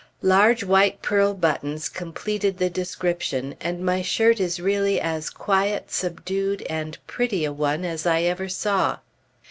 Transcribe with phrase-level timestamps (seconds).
[0.23, 6.63] Large white pearl buttons completed the description, and my shirt is really as quiet, subdued,
[6.63, 8.97] and pretty a one as I ever saw.